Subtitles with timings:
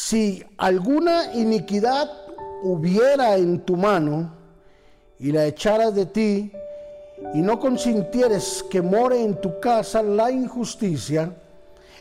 [0.00, 2.08] si alguna iniquidad
[2.62, 4.32] hubiera en tu mano
[5.18, 6.52] y la echaras de ti,
[7.34, 11.34] y no consintieres que more en tu casa la injusticia,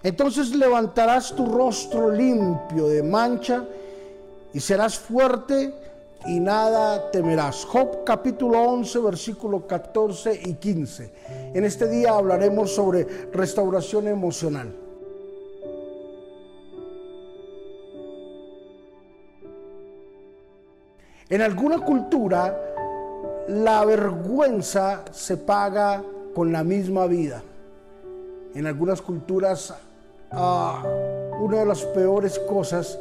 [0.04, 3.66] entonces levantarás tu rostro limpio de mancha
[4.54, 5.74] y serás fuerte
[6.28, 7.66] y nada temerás.
[7.66, 11.14] Job capítulo 11, versículo 14 y 15.
[11.56, 14.87] En este día hablaremos sobre restauración emocional.
[21.30, 22.58] En alguna cultura,
[23.50, 26.02] la vergüenza se paga
[26.34, 27.44] con la misma vida.
[28.56, 29.74] En algunas culturas,
[30.32, 30.82] ah,
[31.42, 32.98] una de las peores cosas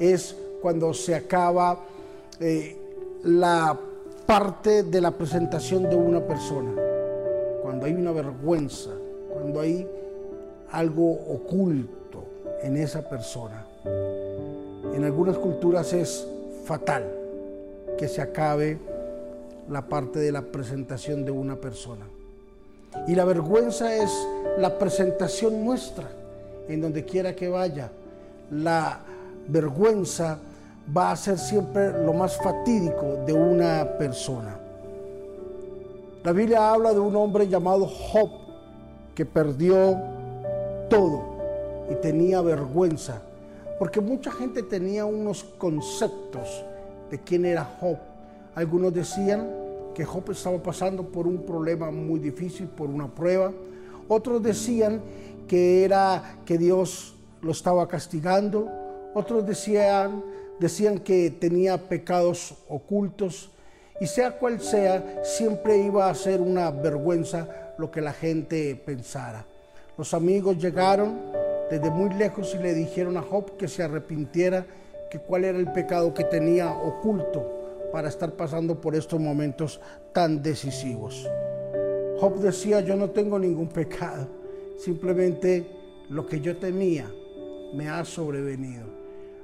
[0.00, 1.80] es cuando se acaba
[2.40, 2.78] eh,
[3.24, 3.78] la
[4.24, 6.72] parte de la presentación de una persona.
[7.62, 8.90] Cuando hay una vergüenza,
[9.30, 9.86] cuando hay
[10.72, 12.24] algo oculto
[12.62, 13.66] en esa persona.
[14.94, 16.26] En algunas culturas es
[16.64, 17.25] fatal
[17.96, 18.78] que se acabe
[19.68, 22.06] la parte de la presentación de una persona.
[23.06, 24.10] Y la vergüenza es
[24.58, 26.08] la presentación nuestra,
[26.68, 27.90] en donde quiera que vaya.
[28.50, 29.00] La
[29.48, 30.38] vergüenza
[30.96, 34.58] va a ser siempre lo más fatídico de una persona.
[36.22, 38.30] La Biblia habla de un hombre llamado Job
[39.14, 39.96] que perdió
[40.88, 41.36] todo
[41.90, 43.20] y tenía vergüenza,
[43.78, 46.64] porque mucha gente tenía unos conceptos
[47.10, 47.98] de quién era Job.
[48.54, 49.48] Algunos decían
[49.94, 53.52] que Job estaba pasando por un problema muy difícil, por una prueba.
[54.08, 55.00] Otros decían
[55.48, 58.68] que era que Dios lo estaba castigando.
[59.14, 60.22] Otros decían,
[60.58, 63.50] decían que tenía pecados ocultos.
[64.00, 69.46] Y sea cual sea, siempre iba a ser una vergüenza lo que la gente pensara.
[69.96, 71.18] Los amigos llegaron
[71.70, 74.66] desde muy lejos y le dijeron a Job que se arrepintiera
[75.10, 79.80] que cuál era el pecado que tenía oculto para estar pasando por estos momentos
[80.12, 81.28] tan decisivos.
[82.18, 84.26] Job decía, yo no tengo ningún pecado,
[84.78, 85.66] simplemente
[86.08, 87.10] lo que yo temía
[87.74, 88.86] me ha sobrevenido.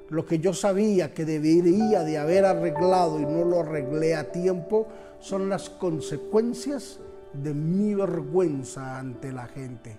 [0.08, 4.86] Lo que yo sabía que debería de haber arreglado y no lo arreglé a tiempo
[5.20, 7.00] son las consecuencias
[7.32, 9.96] de mi vergüenza ante la gente.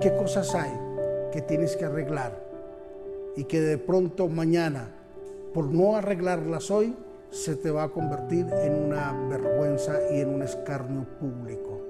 [0.00, 0.72] ¿Qué cosas hay
[1.32, 2.49] que tienes que arreglar?
[3.36, 4.88] Y que de pronto mañana,
[5.54, 6.94] por no arreglarlas hoy,
[7.30, 11.80] se te va a convertir en una vergüenza y en un escarnio público.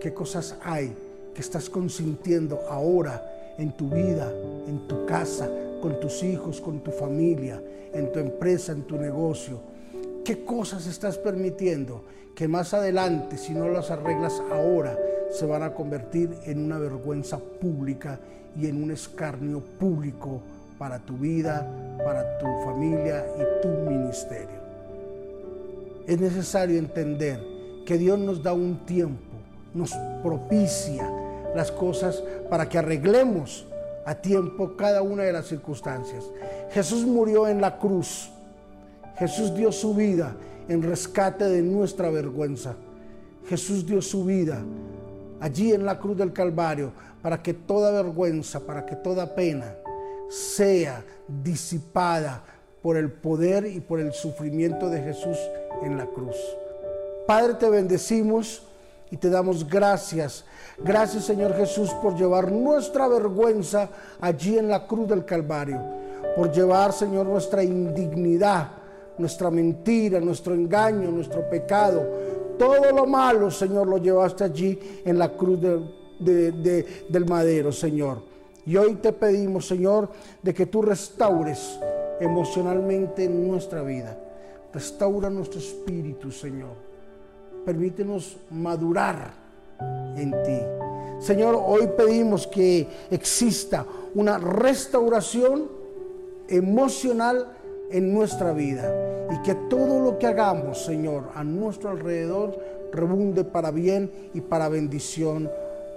[0.00, 0.94] ¿Qué cosas hay
[1.34, 4.30] que estás consintiendo ahora en tu vida,
[4.66, 5.48] en tu casa,
[5.80, 7.62] con tus hijos, con tu familia,
[7.92, 9.60] en tu empresa, en tu negocio?
[10.24, 12.02] ¿Qué cosas estás permitiendo
[12.34, 14.96] que más adelante, si no las arreglas ahora,
[15.30, 18.20] se van a convertir en una vergüenza pública
[18.56, 20.42] y en un escarnio público
[20.78, 21.66] para tu vida,
[22.04, 24.58] para tu familia y tu ministerio.
[26.06, 27.40] Es necesario entender
[27.84, 29.36] que Dios nos da un tiempo,
[29.74, 31.10] nos propicia
[31.54, 33.66] las cosas para que arreglemos
[34.06, 36.24] a tiempo cada una de las circunstancias.
[36.70, 38.30] Jesús murió en la cruz.
[39.18, 40.34] Jesús dio su vida
[40.68, 42.74] en rescate de nuestra vergüenza.
[43.48, 44.62] Jesús dio su vida
[45.40, 49.74] allí en la cruz del Calvario para que toda vergüenza, para que toda pena,
[50.28, 52.44] sea disipada
[52.82, 55.36] por el poder y por el sufrimiento de Jesús
[55.82, 56.36] en la cruz.
[57.26, 58.62] Padre, te bendecimos
[59.10, 60.44] y te damos gracias.
[60.78, 63.88] Gracias Señor Jesús por llevar nuestra vergüenza
[64.20, 65.80] allí en la cruz del Calvario.
[66.36, 68.68] Por llevar Señor nuestra indignidad,
[69.18, 72.06] nuestra mentira, nuestro engaño, nuestro pecado.
[72.58, 75.58] Todo lo malo Señor lo llevaste allí en la cruz
[76.20, 78.37] del madero Señor.
[78.68, 80.10] Y hoy te pedimos, Señor,
[80.42, 81.80] de que tú restaures
[82.20, 84.14] emocionalmente nuestra vida.
[84.74, 86.74] Restaura nuestro espíritu, Señor.
[87.64, 89.32] Permítenos madurar
[90.16, 90.58] en ti.
[91.18, 95.70] Señor, hoy pedimos que exista una restauración
[96.46, 97.46] emocional
[97.90, 98.92] en nuestra vida
[99.32, 102.58] y que todo lo que hagamos, Señor, a nuestro alrededor
[102.92, 105.50] rebunde para bien y para bendición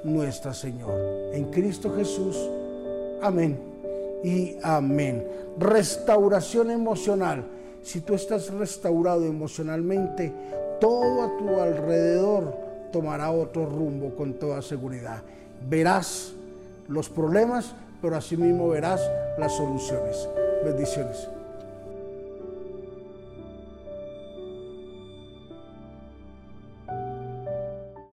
[0.06, 0.94] nuestra, Señor.
[1.34, 2.38] En Cristo Jesús.
[3.22, 3.60] Amén
[4.24, 5.28] y amén.
[5.58, 7.46] Restauración emocional.
[7.84, 10.32] Si tú estás restaurado emocionalmente,
[10.80, 12.56] todo a tu alrededor
[12.92, 15.22] tomará otro rumbo con toda seguridad.
[15.68, 16.34] Verás
[16.88, 19.02] los problemas, pero asimismo verás
[19.38, 20.28] las soluciones.
[20.64, 21.28] Bendiciones.